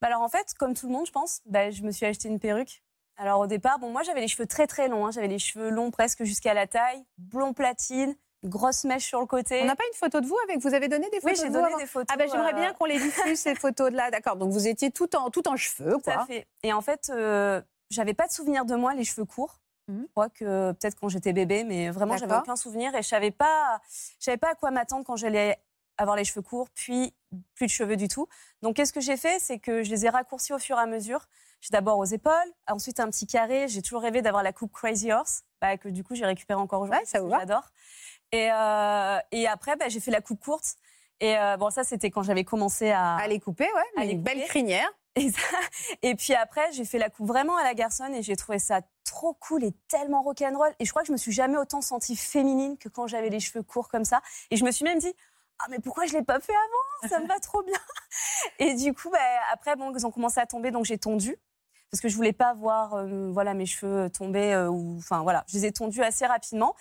Bah 0.00 0.08
alors 0.08 0.22
en 0.22 0.28
fait, 0.28 0.52
comme 0.58 0.74
tout 0.74 0.88
le 0.88 0.92
monde, 0.92 1.06
je 1.06 1.12
pense, 1.12 1.40
bah, 1.46 1.70
je 1.70 1.82
me 1.82 1.92
suis 1.92 2.04
acheté 2.06 2.28
une 2.28 2.40
perruque. 2.40 2.82
Alors 3.16 3.38
au 3.40 3.46
départ, 3.46 3.78
bon, 3.78 3.90
moi 3.90 4.02
j'avais 4.02 4.20
les 4.20 4.28
cheveux 4.28 4.46
très 4.48 4.66
très 4.66 4.88
longs. 4.88 5.06
hein. 5.06 5.10
J'avais 5.12 5.28
les 5.28 5.38
cheveux 5.38 5.70
longs 5.70 5.92
presque 5.92 6.24
jusqu'à 6.24 6.52
la 6.54 6.66
taille, 6.66 7.04
blond 7.18 7.52
platine, 7.54 8.16
grosse 8.44 8.84
mèche 8.84 9.04
sur 9.06 9.20
le 9.20 9.26
côté. 9.26 9.60
On 9.62 9.66
n'a 9.66 9.76
pas 9.76 9.84
une 9.92 9.98
photo 9.98 10.20
de 10.20 10.26
vous 10.26 10.36
avec 10.44 10.60
Vous 10.60 10.74
avez 10.74 10.88
donné 10.88 11.08
des 11.10 11.18
Oui, 11.18 11.32
photos 11.34 11.38
j'ai 11.40 11.48
de 11.48 11.56
vous 11.56 11.62
donné 11.64 11.76
des 11.82 11.86
photos. 11.86 12.06
Ah 12.12 12.16
ben 12.16 12.28
j'aimerais 12.30 12.52
euh, 12.52 12.56
bien 12.56 12.72
qu'on 12.72 12.84
les 12.84 12.98
diffuse 13.02 13.38
ces 13.38 13.54
photos 13.54 13.90
de 13.90 13.96
là. 13.96 14.10
D'accord. 14.10 14.36
Donc 14.36 14.52
vous 14.52 14.66
étiez 14.68 14.90
tout 14.90 15.14
en 15.16 15.30
tout 15.30 15.46
en 15.48 15.56
cheveux 15.56 15.92
Tout 15.92 16.10
à 16.10 16.14
quoi. 16.14 16.26
fait. 16.26 16.46
Et 16.62 16.72
en 16.72 16.80
fait, 16.80 17.10
euh, 17.10 17.60
j'avais 17.90 18.14
pas 18.14 18.26
de 18.26 18.32
souvenir 18.32 18.64
de 18.64 18.74
moi, 18.74 18.94
les 18.94 19.04
cheveux 19.04 19.24
courts. 19.24 19.60
Mhm. 19.88 20.02
Je 20.02 20.10
crois 20.10 20.28
que 20.28 20.72
peut-être 20.72 20.98
quand 20.98 21.08
j'étais 21.08 21.32
bébé, 21.32 21.64
mais 21.64 21.90
vraiment, 21.90 22.16
j'avais 22.16 22.36
aucun 22.36 22.56
souvenir 22.56 22.94
et 22.94 23.02
je 23.02 23.08
savais 23.08 23.30
pas, 23.30 23.80
je 24.18 24.24
savais 24.24 24.36
pas 24.36 24.50
à 24.50 24.54
quoi 24.54 24.70
m'attendre 24.70 25.04
quand 25.04 25.16
j'allais 25.16 25.58
avoir 25.98 26.16
les 26.16 26.24
cheveux 26.24 26.42
courts, 26.42 26.68
puis 26.74 27.14
plus 27.54 27.66
de 27.66 27.70
cheveux 27.70 27.96
du 27.96 28.08
tout. 28.08 28.28
Donc, 28.62 28.76
qu'est-ce 28.76 28.92
que 28.92 29.00
j'ai 29.00 29.16
fait? 29.16 29.38
C'est 29.38 29.58
que 29.58 29.82
je 29.82 29.90
les 29.90 30.04
ai 30.04 30.08
raccourcis 30.10 30.52
au 30.52 30.58
fur 30.58 30.76
et 30.76 30.80
à 30.80 30.86
mesure. 30.86 31.26
J'ai 31.62 31.70
d'abord 31.70 31.98
aux 31.98 32.04
épaules, 32.04 32.32
ensuite 32.68 33.00
un 33.00 33.08
petit 33.08 33.26
carré. 33.26 33.66
J'ai 33.68 33.80
toujours 33.80 34.02
rêvé 34.02 34.20
d'avoir 34.20 34.42
la 34.42 34.52
coupe 34.52 34.72
Crazy 34.72 35.10
Horse, 35.10 35.42
bah, 35.60 35.78
que 35.78 35.88
du 35.88 36.04
coup, 36.04 36.14
j'ai 36.14 36.26
récupéré 36.26 36.60
encore 36.60 36.82
aujourd'hui. 36.82 37.00
Ouais, 37.00 37.06
ça 37.06 37.20
vous 37.20 37.28
va 37.30 37.38
J'adore. 37.40 37.70
Et, 38.32 38.50
euh, 38.52 39.18
et 39.32 39.46
après, 39.46 39.76
bah, 39.76 39.88
j'ai 39.88 40.00
fait 40.00 40.10
la 40.10 40.20
coupe 40.20 40.40
courte. 40.42 40.76
Et 41.20 41.36
euh, 41.38 41.56
bon, 41.56 41.70
ça, 41.70 41.84
c'était 41.84 42.10
quand 42.10 42.22
j'avais 42.22 42.44
commencé 42.44 42.90
à, 42.90 43.16
À 43.16 43.26
les 43.28 43.40
couper, 43.40 43.64
ouais. 43.64 44.02
À 44.02 44.04
les 44.04 44.12
une 44.12 44.22
belle 44.22 44.44
crinière. 44.46 44.88
et, 45.16 45.30
ça- 45.30 45.40
et 46.02 46.14
puis 46.14 46.34
après, 46.34 46.70
j'ai 46.72 46.84
fait 46.84 46.98
la 46.98 47.08
coupe 47.08 47.26
vraiment 47.26 47.56
à 47.56 47.64
la 47.64 47.72
garçonne 47.72 48.14
et 48.14 48.22
j'ai 48.22 48.36
trouvé 48.36 48.58
ça 48.58 48.80
trop 49.04 49.32
cool 49.34 49.64
et 49.64 49.72
tellement 49.88 50.22
rock'n'roll. 50.22 50.74
Et 50.78 50.84
je 50.84 50.90
crois 50.90 51.02
que 51.02 51.08
je 51.08 51.12
me 51.12 51.16
suis 51.16 51.32
jamais 51.32 51.56
autant 51.56 51.80
sentie 51.80 52.16
féminine 52.16 52.76
que 52.76 52.90
quand 52.90 53.06
j'avais 53.06 53.30
les 53.30 53.40
cheveux 53.40 53.62
courts 53.62 53.88
comme 53.88 54.04
ça. 54.04 54.20
Et 54.50 54.56
je 54.56 54.64
me 54.64 54.70
suis 54.70 54.84
même 54.84 54.98
dit, 54.98 55.14
ah 55.58 55.64
mais 55.70 55.78
pourquoi 55.78 56.04
je 56.04 56.12
l'ai 56.12 56.22
pas 56.22 56.38
fait 56.38 56.52
avant? 56.52 57.08
Ça 57.08 57.18
me 57.20 57.26
va 57.26 57.38
trop 57.40 57.62
bien. 57.62 57.78
Et 58.58 58.74
du 58.74 58.92
coup, 58.92 59.08
bah, 59.08 59.18
après, 59.52 59.74
bon, 59.76 59.90
ils 59.96 60.04
ont 60.06 60.10
commencé 60.10 60.38
à 60.38 60.44
tomber, 60.46 60.70
donc 60.70 60.84
j'ai 60.84 60.98
tondu. 60.98 61.38
Parce 61.90 62.00
que 62.00 62.08
je 62.08 62.16
voulais 62.16 62.32
pas 62.32 62.52
voir 62.52 62.94
euh, 62.94 63.30
voilà, 63.32 63.54
mes 63.54 63.66
cheveux 63.66 64.10
tomber. 64.10 64.52
euh, 64.52 64.68
ou, 64.68 64.96
enfin, 64.98 65.22
voilà, 65.22 65.44
je 65.48 65.54
les 65.56 65.66
ai 65.66 65.72
tondus 65.72 66.02
assez 66.02 66.26
rapidement. 66.26 66.74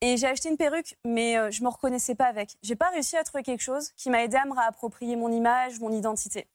Et 0.00 0.16
j'ai 0.16 0.26
acheté 0.26 0.48
une 0.48 0.56
perruque, 0.56 0.96
mais 1.04 1.36
euh, 1.38 1.50
je 1.50 1.62
me 1.62 1.68
reconnaissais 1.68 2.14
pas 2.14 2.26
avec. 2.26 2.56
J'ai 2.62 2.76
pas 2.76 2.90
réussi 2.90 3.16
à 3.16 3.24
trouver 3.24 3.42
quelque 3.44 3.62
chose 3.62 3.90
qui 3.96 4.10
m'a 4.10 4.22
aidé 4.24 4.36
à 4.36 4.44
me 4.46 4.52
réapproprier 4.54 5.16
mon 5.16 5.30
image, 5.30 5.80
mon 5.80 5.90
identité. 5.92 6.48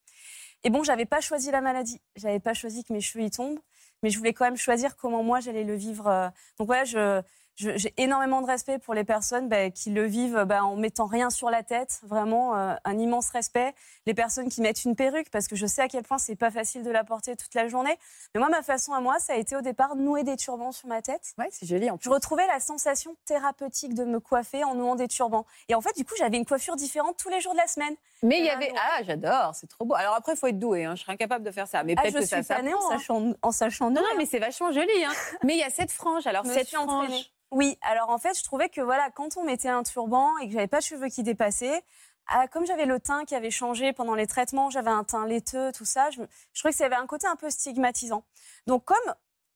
Et 0.63 0.69
bon, 0.69 0.83
j'avais 0.83 1.05
pas 1.05 1.21
choisi 1.21 1.51
la 1.51 1.61
maladie. 1.61 2.01
J'avais 2.15 2.39
pas 2.39 2.53
choisi 2.53 2.83
que 2.83 2.93
mes 2.93 3.01
cheveux 3.01 3.23
y 3.25 3.31
tombent, 3.31 3.59
mais 4.01 4.09
je 4.09 4.17
voulais 4.17 4.33
quand 4.33 4.45
même 4.45 4.57
choisir 4.57 4.95
comment 4.95 5.23
moi 5.23 5.39
j'allais 5.39 5.63
le 5.63 5.75
vivre. 5.75 6.07
euh. 6.07 6.27
Donc 6.57 6.67
voilà, 6.67 6.83
je- 6.85 7.21
j'ai 7.55 7.93
énormément 7.97 8.41
de 8.41 8.47
respect 8.47 8.79
pour 8.79 8.93
les 8.93 9.03
personnes 9.03 9.47
bah, 9.47 9.69
qui 9.69 9.91
le 9.91 10.05
vivent 10.05 10.43
bah, 10.47 10.63
en 10.63 10.75
mettant 10.75 11.05
rien 11.05 11.29
sur 11.29 11.49
la 11.49 11.63
tête. 11.63 11.99
Vraiment, 12.03 12.55
euh, 12.55 12.73
un 12.83 12.97
immense 12.99 13.29
respect. 13.29 13.73
Les 14.05 14.13
personnes 14.13 14.49
qui 14.49 14.61
mettent 14.61 14.83
une 14.85 14.95
perruque, 14.95 15.29
parce 15.29 15.47
que 15.47 15.55
je 15.55 15.65
sais 15.65 15.81
à 15.81 15.87
quel 15.87 16.03
point 16.03 16.17
c'est 16.17 16.35
pas 16.35 16.51
facile 16.51 16.83
de 16.83 16.89
la 16.91 17.03
porter 17.03 17.35
toute 17.35 17.53
la 17.53 17.67
journée. 17.67 17.97
Mais 18.33 18.39
moi, 18.39 18.49
ma 18.49 18.63
façon 18.63 18.93
à 18.93 19.01
moi, 19.01 19.19
ça 19.19 19.33
a 19.33 19.35
été 19.35 19.55
au 19.55 19.61
départ 19.61 19.95
nouer 19.95 20.23
des 20.23 20.35
turbans 20.35 20.71
sur 20.71 20.87
ma 20.87 21.01
tête. 21.01 21.33
Ouais, 21.37 21.47
c'est 21.51 21.67
joli 21.67 21.89
en 21.89 21.97
plus. 21.97 22.05
Je 22.05 22.09
retrouvais 22.09 22.47
la 22.47 22.59
sensation 22.59 23.15
thérapeutique 23.25 23.93
de 23.93 24.03
me 24.03 24.19
coiffer 24.19 24.63
en 24.63 24.75
nouant 24.75 24.95
des 24.95 25.07
turbans. 25.07 25.45
Et 25.69 25.75
en 25.75 25.81
fait, 25.81 25.95
du 25.95 26.05
coup, 26.05 26.15
j'avais 26.17 26.37
une 26.37 26.45
coiffure 26.45 26.75
différente 26.75 27.17
tous 27.17 27.29
les 27.29 27.39
jours 27.41 27.53
de 27.53 27.59
la 27.59 27.67
semaine. 27.67 27.95
Mais 28.23 28.39
il 28.39 28.45
y 28.45 28.49
Ah, 28.49 28.55
avait. 28.55 28.73
Ah, 28.77 29.03
j'adore, 29.03 29.51
c'est 29.53 29.67
trop 29.67 29.85
beau. 29.85 29.95
Alors 29.95 30.15
après, 30.15 30.33
il 30.33 30.37
faut 30.37 30.47
être 30.47 30.59
doué. 30.59 30.85
Hein. 30.85 30.95
Je 30.95 31.01
serais 31.01 31.13
incapable 31.13 31.43
de 31.45 31.51
faire 31.51 31.67
ça. 31.67 31.83
Mais 31.83 31.93
Ah, 31.97 32.01
peut-être 32.01 32.13
je 32.15 32.19
que 32.19 32.25
suis 32.25 32.43
ça 32.43 32.59
en 32.59 32.65
hein. 32.65 32.79
sachant, 32.89 33.33
en 33.41 33.51
sachant 33.51 33.89
Non, 33.89 34.01
non, 34.01 34.07
mais 34.17 34.25
c'est 34.25 34.39
vachement 34.39 34.71
joli. 34.71 35.03
Hein. 35.05 35.11
mais 35.43 35.53
il 35.53 35.59
y 35.59 35.63
a 35.63 35.69
cette 35.69 35.91
frange. 35.91 36.25
Alors, 36.25 36.45
cette 36.47 36.69
frange. 36.69 37.29
Oui, 37.53 37.77
alors 37.83 38.09
en 38.09 38.17
fait, 38.17 38.35
je 38.35 38.43
trouvais 38.43 38.67
que 38.67 38.81
voilà, 38.81 39.11
quand 39.11 39.37
on 39.37 39.43
mettait 39.43 39.69
un 39.69 39.83
turban 39.83 40.35
et 40.41 40.47
que 40.47 40.53
j'avais 40.53 40.67
pas 40.67 40.79
de 40.79 40.83
cheveux 40.85 41.07
qui 41.09 41.21
dépassaient, 41.21 41.83
ah, 42.25 42.47
comme 42.47 42.65
j'avais 42.65 42.87
le 42.87 42.99
teint 42.99 43.25
qui 43.25 43.35
avait 43.35 43.51
changé 43.51 43.93
pendant 43.93 44.15
les 44.15 44.25
traitements, 44.25 44.71
j'avais 44.71 44.89
un 44.89 45.03
teint 45.03 45.27
laiteux, 45.27 45.71
tout 45.71 45.85
ça, 45.85 46.09
je, 46.09 46.23
je 46.53 46.59
trouvais 46.59 46.71
que 46.71 46.77
ça 46.77 46.85
avait 46.85 46.95
un 46.95 47.05
côté 47.05 47.27
un 47.27 47.35
peu 47.35 47.51
stigmatisant. 47.51 48.23
Donc 48.65 48.85
comme 48.85 49.13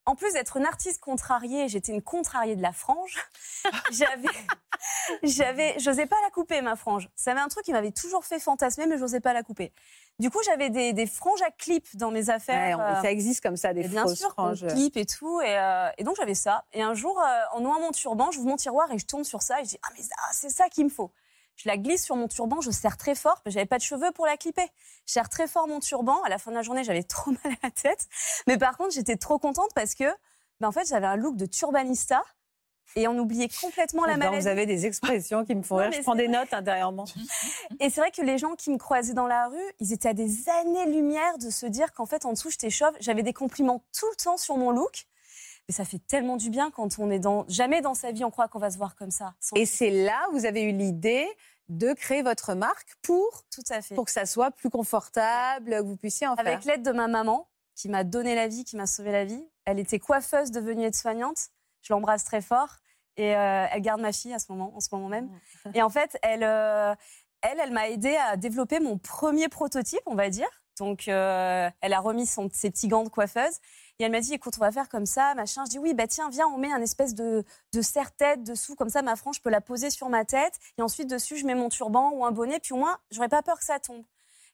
en 0.07 0.15
plus 0.15 0.33
d'être 0.33 0.55
une 0.57 0.65
artiste 0.65 1.01
contrariée, 1.01 1.67
j'étais 1.67 1.91
une 1.91 2.01
contrariée 2.01 2.55
de 2.55 2.61
la 2.61 2.71
frange. 2.71 3.17
j'avais, 3.91 4.27
j'avais, 5.23 5.77
j'osais 5.79 6.05
pas 6.05 6.15
la 6.23 6.29
couper 6.29 6.61
ma 6.61 6.77
frange. 6.77 7.09
Ça 7.15 7.31
avait 7.31 7.41
un 7.41 7.49
truc 7.49 7.65
qui 7.65 7.73
m'avait 7.73 7.91
toujours 7.91 8.23
fait 8.23 8.39
fantasmer, 8.39 8.87
mais 8.87 8.97
j'osais 8.97 9.19
pas 9.19 9.33
la 9.33 9.43
couper. 9.43 9.73
Du 10.19 10.29
coup, 10.29 10.39
j'avais 10.45 10.69
des, 10.69 10.93
des 10.93 11.05
franges 11.05 11.41
à 11.41 11.51
clip 11.51 11.85
dans 11.95 12.09
mes 12.09 12.29
affaires. 12.29 12.79
euh, 12.79 13.01
ça 13.01 13.11
existe 13.11 13.43
comme 13.43 13.57
ça, 13.57 13.73
des 13.73 13.81
et 13.81 13.87
bien 13.89 14.07
sûr, 14.07 14.31
franges. 14.31 14.65
clip 14.65 14.95
et 14.95 15.05
tout. 15.05 15.41
Et, 15.41 15.57
euh, 15.57 15.89
et 15.97 16.05
donc, 16.05 16.15
j'avais 16.15 16.35
ça. 16.35 16.63
Et 16.71 16.81
un 16.81 16.93
jour, 16.93 17.19
euh, 17.19 17.57
en 17.57 17.59
nouant 17.59 17.81
mon 17.81 17.91
turban, 17.91 18.31
j'ouvre 18.31 18.47
mon 18.47 18.55
tiroir 18.55 18.89
et 18.93 18.97
je 18.97 19.05
tourne 19.05 19.25
sur 19.25 19.41
ça. 19.41 19.59
Et 19.59 19.65
je 19.65 19.69
dis, 19.71 19.79
ah, 19.83 19.89
mais 19.95 20.03
c'est 20.31 20.49
ça 20.49 20.69
qu'il 20.69 20.85
me 20.85 20.89
faut. 20.89 21.11
Je 21.57 21.67
la 21.67 21.77
glisse 21.77 22.05
sur 22.05 22.15
mon 22.15 22.27
turban, 22.27 22.61
je 22.61 22.69
serre 22.69 22.97
très 22.97 23.15
fort, 23.15 23.41
mais 23.45 23.51
j'avais 23.51 23.65
pas 23.65 23.79
de 23.79 23.83
cheveux 23.83 24.11
pour 24.13 24.27
la 24.27 24.37
clipper. 24.37 24.67
Je 25.07 25.13
serre 25.13 25.27
très 25.27 25.47
fort 25.47 25.67
mon 25.67 25.79
turban. 25.79 26.21
À 26.21 26.29
la 26.29 26.37
fin 26.37 26.51
de 26.51 26.55
la 26.55 26.61
journée, 26.61 26.83
j'avais 26.83 27.03
trop 27.03 27.31
mal 27.31 27.53
à 27.61 27.67
la 27.67 27.71
tête. 27.71 28.07
Mais 28.45 28.57
par 28.57 28.77
contre, 28.77 28.93
j'étais 28.93 29.17
trop 29.17 29.39
contente 29.39 29.71
parce 29.73 29.95
que, 29.95 30.05
ben, 30.59 30.67
en 30.67 30.71
fait, 30.71 30.87
j'avais 30.87 31.07
un 31.07 31.15
look 31.15 31.35
de 31.35 31.47
turbanista. 31.47 32.23
Et 32.95 33.07
on 33.07 33.17
oubliait 33.17 33.49
complètement 33.49 34.05
la 34.05 34.15
maladie. 34.15 34.39
Vous 34.39 34.47
avez 34.47 34.65
des 34.65 34.85
expressions 34.85 35.43
qui 35.43 35.53
me 35.55 35.61
font 35.61 35.75
rire. 35.75 35.91
Je 35.91 36.01
prends 36.01 36.15
des 36.15 36.29
notes 36.29 36.53
intérieurement. 36.53 37.03
Et 37.81 37.89
c'est 37.89 37.99
vrai 37.99 38.11
que 38.11 38.21
les 38.21 38.37
gens 38.37 38.55
qui 38.55 38.71
me 38.71 38.77
croisaient 38.77 39.13
dans 39.13 39.27
la 39.27 39.49
rue, 39.49 39.73
ils 39.79 39.91
étaient 39.91 40.09
à 40.09 40.13
des 40.13 40.47
années-lumière 40.49 41.37
de 41.37 41.49
se 41.49 41.65
dire 41.65 41.91
qu'en 41.91 42.05
fait, 42.05 42.25
en 42.25 42.31
dessous, 42.31 42.49
j'étais 42.49 42.69
chauve. 42.69 42.93
J'avais 43.01 43.23
des 43.23 43.33
compliments 43.33 43.83
tout 43.97 44.07
le 44.09 44.15
temps 44.15 44.37
sur 44.37 44.55
mon 44.55 44.71
look. 44.71 45.05
Mais 45.67 45.74
ça 45.74 45.83
fait 45.86 46.00
tellement 46.00 46.38
du 46.38 46.50
bien 46.50 46.71
quand 46.71 46.97
on 47.00 47.12
est 47.12 47.19
dans. 47.19 47.45
Jamais 47.50 47.81
dans 47.81 47.93
sa 47.93 48.12
vie, 48.12 48.24
on 48.24 48.31
croit 48.31 48.47
qu'on 48.47 48.59
va 48.59 48.71
se 48.71 48.77
voir 48.77 48.95
comme 48.95 49.12
ça. 49.12 49.33
Sans- 49.39 49.55
Et 49.57 49.65
c'est 49.65 49.89
là 49.89 50.27
où 50.29 50.33
vous 50.33 50.45
avez 50.45 50.62
eu 50.63 50.71
l'idée 50.71 51.27
de 51.67 51.91
créer 51.93 52.21
votre 52.21 52.53
marque 52.53 52.95
pour, 53.01 53.43
Tout 53.53 53.62
à 53.69 53.81
fait. 53.81 53.93
pour 53.95 54.05
que 54.05 54.12
ça 54.12 54.25
soit 54.25 54.51
plus 54.51 54.69
confortable, 54.69 55.71
que 55.71 55.81
vous 55.83 55.97
puissiez 55.97 56.25
en 56.27 56.36
Avec 56.36 56.62
faire. 56.63 56.75
l'aide 56.75 56.83
de 56.86 56.91
ma 56.91 57.07
maman, 57.07 57.50
qui 57.75 57.89
m'a 57.89 58.05
donné 58.05 58.36
la 58.36 58.47
vie, 58.47 58.63
qui 58.63 58.77
m'a 58.77 58.88
sauvé 58.88 59.12
la 59.12 59.25
vie. 59.25 59.45
Elle 59.65 59.79
était 59.79 60.00
coiffeuse 60.00 60.51
devenue 60.51 60.86
aide-soignante. 60.86 61.50
Je 61.81 61.91
l'embrasse 61.93 62.24
très 62.24 62.41
fort. 62.41 62.77
Et 63.17 63.36
euh, 63.36 63.65
elle 63.71 63.81
garde 63.81 64.00
ma 64.00 64.13
fille 64.13 64.33
à 64.33 64.39
ce 64.39 64.45
moment, 64.51 64.71
en 64.75 64.79
ce 64.79 64.88
moment 64.93 65.09
même. 65.09 65.29
Et 65.74 65.81
en 65.81 65.89
fait, 65.89 66.17
elle, 66.21 66.43
euh, 66.43 66.93
elle, 67.41 67.59
elle 67.59 67.71
m'a 67.71 67.89
aidé 67.89 68.15
à 68.15 68.38
développer 68.38 68.79
mon 68.79 68.97
premier 68.97 69.50
prototype, 69.50 70.00
on 70.05 70.15
va 70.15 70.29
dire. 70.29 70.47
Donc, 70.79 71.07
euh, 71.07 71.69
elle 71.81 71.93
a 71.93 72.00
remis 72.00 72.27
son, 72.27 72.50
ses 72.53 72.69
petits 72.69 72.88
gants 72.88 73.03
de 73.03 73.09
coiffeuse. 73.09 73.57
Et 74.00 74.04
elle 74.04 74.12
m'a 74.12 74.20
dit, 74.20 74.34
écoute, 74.34 74.54
on 74.58 74.62
va 74.62 74.72
faire 74.72 74.89
comme 74.89 75.06
ça, 75.08 75.34
machin. 75.36 75.63
Je 75.66 75.72
dis, 75.72 75.80
oui, 75.80 75.94
bah 75.94 76.08
tiens, 76.08 76.30
viens, 76.30 76.48
on 76.48 76.58
met 76.58 76.72
un 76.72 76.82
espèce 76.82 77.16
de, 77.16 77.44
de 77.74 77.82
serre-tête 77.82 78.44
dessous, 78.44 78.75
comme 78.75 78.89
ça, 78.89 79.01
ma 79.01 79.16
frange, 79.16 79.38
je 79.38 79.42
peux 79.42 79.50
la 79.50 79.62
poser 79.62 79.89
sur 79.89 80.10
ma 80.10 80.24
tête. 80.24 80.54
Et 80.77 80.82
ensuite, 80.82 81.10
dessus, 81.10 81.38
je 81.38 81.46
mets 81.46 81.56
mon 81.56 81.70
turban 81.70 82.12
ou 82.12 82.24
un 82.24 82.32
bonnet, 82.32 82.60
puis 82.60 82.74
au 82.74 82.77
moins, 82.77 82.98
j'aurais 83.10 83.30
pas 83.30 83.42
peur 83.42 83.58
que 83.58 83.66
ça 83.66 83.80
tombe. 83.80 84.04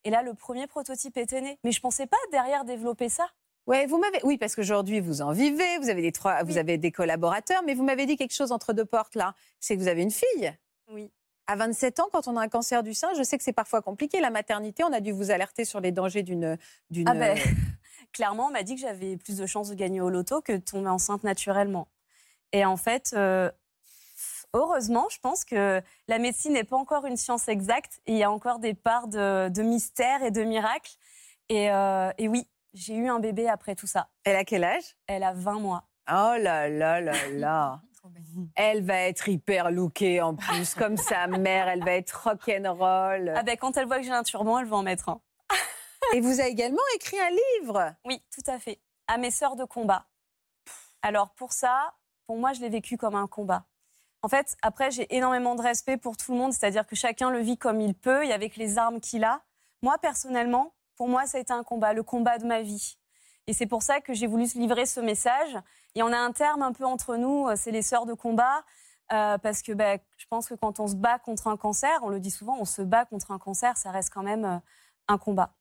Et 0.06 0.10
là, 0.10 0.22
le 0.22 0.34
premier 0.34 0.68
prototype 0.68 1.18
était 1.18 1.42
né. 1.42 1.60
Mais 1.64 1.72
je 1.72 1.82
pensais 1.82 2.08
pas 2.08 2.18
derrière 2.32 2.66
développer 2.66 3.10
ça. 3.10 3.28
Ouais, 3.66 3.86
vous 3.86 3.98
m'avez. 3.98 4.20
Oui, 4.24 4.38
parce 4.38 4.56
qu'aujourd'hui 4.56 5.00
vous 5.00 5.22
en 5.22 5.32
vivez, 5.32 5.78
vous 5.80 5.90
avez 5.90 6.02
des 6.02 6.12
trois, 6.12 6.44
vous 6.44 6.58
avez 6.58 6.78
des 6.78 6.92
collaborateurs, 6.92 7.64
mais 7.66 7.74
vous 7.74 7.84
m'avez 7.84 8.06
dit 8.06 8.18
quelque 8.18 8.34
chose 8.34 8.52
entre 8.52 8.74
deux 8.74 8.84
portes 8.84 9.16
là. 9.16 9.36
C'est 9.62 9.78
que 9.78 9.82
vous 9.82 9.88
avez 9.88 10.02
une 10.02 10.12
fille. 10.12 10.54
Oui. 10.90 11.10
À 11.48 11.56
27 11.58 12.00
ans, 12.00 12.08
quand 12.12 12.28
on 12.28 12.38
a 12.38 12.42
un 12.42 12.48
cancer 12.48 12.84
du 12.84 12.94
sein, 12.94 13.10
je 13.18 13.24
sais 13.24 13.38
que 13.38 13.44
c'est 13.44 13.54
parfois 13.54 13.82
compliqué. 13.82 14.22
La 14.22 14.30
maternité, 14.30 14.84
on 14.84 14.94
a 14.94 15.02
dû 15.02 15.12
vous 15.12 15.30
alerter 15.30 15.66
sur 15.66 15.82
les 15.82 15.92
dangers 15.92 16.24
d'une. 16.24 16.58
Ah 17.06 17.14
ben, 17.14 17.38
clairement, 18.14 18.48
on 18.48 18.52
m'a 18.52 18.64
dit 18.64 18.76
que 18.76 18.82
j'avais 18.82 19.18
plus 19.18 19.38
de 19.38 19.46
chances 19.46 19.70
de 19.70 19.76
gagner 19.76 20.00
au 20.00 20.10
loto 20.10 20.42
que 20.42 20.54
de 20.54 20.64
tomber 20.64 20.90
enceinte 20.90 21.24
naturellement. 21.24 21.88
Et 22.54 22.64
en 22.64 22.78
fait, 22.78 23.14
euh, 23.14 23.52
heureusement, 24.54 25.08
je 25.10 25.20
pense 25.20 25.44
que 25.44 25.82
la 26.08 26.20
médecine 26.20 26.54
n'est 26.54 26.64
pas 26.64 26.78
encore 26.78 27.06
une 27.06 27.18
science 27.18 27.48
exacte 27.48 28.00
et 28.06 28.14
il 28.14 28.18
y 28.18 28.24
a 28.24 28.32
encore 28.32 28.60
des 28.60 28.74
parts 28.74 29.08
de, 29.08 29.50
de 29.50 29.62
mystère 29.64 30.24
et 30.24 30.32
de 30.32 30.44
miracle. 30.44 30.94
Et, 31.50 31.72
euh, 31.72 32.12
et 32.18 32.28
oui, 32.28 32.48
j'ai 32.74 32.96
eu 32.96 33.10
un 33.10 33.20
bébé 33.20 33.50
après 33.50 33.76
tout 33.76 33.88
ça. 33.88 34.08
Elle 34.24 34.36
a 34.36 34.46
quel 34.46 34.64
âge? 34.64 34.96
Elle 35.08 35.24
a 35.24 35.34
20 35.34 35.60
mois. 35.60 35.84
Oh 36.10 36.36
là 36.40 36.70
là 36.70 37.02
là 37.02 37.30
là. 37.32 37.82
Elle 38.56 38.84
va 38.84 38.96
être 38.96 39.28
hyper 39.30 39.72
lookée 39.72 40.22
en 40.22 40.36
plus, 40.36 40.76
comme 40.76 40.98
sa 40.98 41.28
mère. 41.28 41.68
Elle 41.68 41.84
va 41.84 41.94
être 41.94 42.24
rock'n'roll. 42.24 43.34
Ah 43.36 43.44
ben, 43.44 43.58
quand 43.58 43.78
elle 43.78 43.88
voit 43.88 43.98
que 43.98 44.04
j'ai 44.04 44.12
un 44.12 44.24
turban, 44.24 44.60
elle 44.60 44.66
va 44.66 44.78
en 44.78 44.84
mettre 44.84 45.10
un. 45.10 45.22
Et 46.14 46.22
vous 46.22 46.40
avez 46.40 46.50
également 46.50 46.82
écrit 46.96 47.20
un 47.20 47.30
livre. 47.62 47.96
Oui, 48.06 48.22
tout 48.34 48.50
à 48.52 48.60
fait. 48.60 48.80
À 49.08 49.18
mes 49.18 49.32
sœurs 49.32 49.56
de 49.56 49.64
combat. 49.64 50.06
Alors 51.02 51.32
pour 51.32 51.54
ça, 51.54 51.94
pour 52.28 52.38
moi, 52.38 52.54
je 52.54 52.62
l'ai 52.62 52.70
vécu 52.70 52.98
comme 52.98 53.16
un 53.16 53.28
combat. 53.28 53.66
En 54.22 54.30
fait, 54.30 54.56
après, 54.62 54.92
j'ai 54.92 55.14
énormément 55.16 55.56
de 55.56 55.62
respect 55.62 55.98
pour 55.98 56.16
tout 56.16 56.32
le 56.32 56.38
monde, 56.38 56.54
c'est-à-dire 56.54 56.88
que 56.88 56.96
chacun 56.96 57.30
le 57.30 57.40
vit 57.40 57.58
comme 57.58 57.82
il 57.82 57.94
peut 57.94 58.26
et 58.26 58.32
avec 58.32 58.56
les 58.56 58.78
armes 58.78 59.02
qu'il 59.02 59.24
a. 59.24 59.42
Moi, 59.82 59.98
personnellement, 59.98 60.74
pour 60.96 61.10
moi, 61.10 61.26
ça 61.26 61.38
a 61.38 61.42
été 61.42 61.52
un 61.52 61.64
combat, 61.64 61.94
le 61.94 62.04
combat 62.04 62.38
de 62.38 62.46
ma 62.46 62.62
vie. 62.62 62.98
Et 63.48 63.54
c'est 63.54 63.66
pour 63.66 63.84
ça 63.84 64.00
que 64.00 64.14
j'ai 64.14 64.28
voulu 64.28 64.46
livrer 64.56 64.86
ce 64.86 65.00
message. 65.00 65.58
Et 65.96 66.04
on 66.04 66.12
a 66.12 66.18
un 66.18 66.32
terme 66.32 66.62
un 66.62 66.72
peu 66.72 66.86
entre 66.86 67.18
nous, 67.18 67.48
euh, 67.48 67.56
c'est 67.58 67.72
les 67.72 67.82
sœurs 67.82 68.06
de 68.06 68.14
combat. 68.14 68.64
euh, 69.12 69.38
parce 69.38 69.62
que 69.62 69.74
ben, 69.74 70.00
je 70.18 70.26
pense 70.30 70.48
que 70.48 70.54
quand 70.56 70.80
on 70.80 70.88
se 70.88 70.96
bat 70.96 71.20
contre 71.20 71.48
un 71.48 71.58
cancer, 71.58 71.92
on 72.04 72.10
le 72.10 72.20
dit 72.20 72.32
souvent, 72.32 72.58
on 72.60 72.66
se 72.66 72.82
bat 72.82 73.06
contre 73.06 73.32
un 73.32 73.38
cancer, 73.38 73.78
ça 73.78 73.92
reste 73.92 74.10
quand 74.12 74.24
même 74.24 74.46
euh, 74.46 74.58
un 75.10 75.18
combat. 75.18 75.54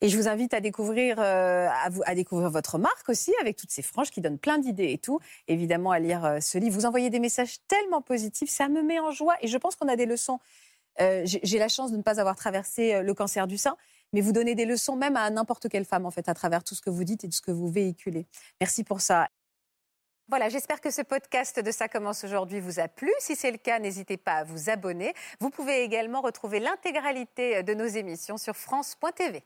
Et 0.00 0.08
je 0.08 0.16
vous 0.16 0.28
invite 0.28 0.54
à 0.54 0.60
découvrir, 0.60 1.18
à, 1.18 2.14
découvrir 2.14 2.50
votre 2.50 2.78
marque 2.78 3.08
aussi, 3.08 3.32
avec 3.40 3.56
toutes 3.56 3.70
ces 3.70 3.80
franges 3.80 4.10
qui 4.10 4.20
donnent 4.20 4.38
plein 4.38 4.58
d'idées 4.58 4.92
et 4.92 4.98
tout. 4.98 5.18
Évidemment, 5.48 5.92
à 5.92 5.98
lire 5.98 6.38
ce 6.42 6.58
livre. 6.58 6.74
Vous 6.74 6.84
envoyez 6.84 7.08
des 7.08 7.20
messages 7.20 7.56
tellement 7.68 8.02
positifs, 8.02 8.50
ça 8.50 8.68
me 8.68 8.82
met 8.82 8.98
en 8.98 9.12
joie. 9.12 9.34
Et 9.40 9.48
je 9.48 9.56
pense 9.56 9.76
qu'on 9.76 9.88
a 9.88 9.96
des 9.96 10.04
leçons. 10.04 10.40
J'ai 10.98 11.58
la 11.58 11.68
chance 11.68 11.90
de 11.90 11.96
ne 11.96 12.02
pas 12.02 12.20
avoir 12.20 12.36
traversé 12.36 13.02
le 13.02 13.14
cancer 13.14 13.46
du 13.46 13.56
sein, 13.56 13.78
mais 14.14 14.20
vous 14.20 14.32
donnez 14.32 14.54
des 14.54 14.64
leçons 14.64 14.94
même 14.94 15.16
à 15.16 15.28
n'importe 15.28 15.68
quelle 15.68 15.84
femme, 15.84 16.06
en 16.06 16.10
fait, 16.10 16.28
à 16.28 16.34
travers 16.34 16.62
tout 16.62 16.76
ce 16.76 16.80
que 16.80 16.88
vous 16.88 17.02
dites 17.04 17.24
et 17.24 17.28
tout 17.28 17.36
ce 17.36 17.42
que 17.42 17.50
vous 17.50 17.68
véhiculez. 17.68 18.26
Merci 18.60 18.84
pour 18.84 19.00
ça. 19.00 19.28
Voilà, 20.28 20.48
j'espère 20.48 20.80
que 20.80 20.90
ce 20.90 21.02
podcast 21.02 21.60
de 21.60 21.70
Ça 21.70 21.88
commence 21.88 22.24
aujourd'hui 22.24 22.60
vous 22.60 22.80
a 22.80 22.88
plu. 22.88 23.12
Si 23.18 23.36
c'est 23.36 23.50
le 23.50 23.58
cas, 23.58 23.78
n'hésitez 23.78 24.16
pas 24.16 24.36
à 24.36 24.44
vous 24.44 24.70
abonner. 24.70 25.12
Vous 25.40 25.50
pouvez 25.50 25.82
également 25.82 26.22
retrouver 26.22 26.60
l'intégralité 26.60 27.62
de 27.62 27.74
nos 27.74 27.84
émissions 27.84 28.38
sur 28.38 28.56
France.tv. 28.56 29.44